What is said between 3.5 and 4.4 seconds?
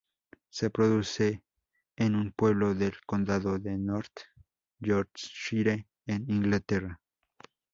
de North